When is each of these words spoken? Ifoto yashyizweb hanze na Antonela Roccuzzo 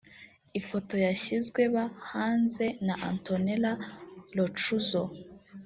Ifoto 0.59 0.95
yashyizweb 1.05 1.75
hanze 2.11 2.65
na 2.85 2.95
Antonela 3.09 3.71
Roccuzzo 4.37 5.03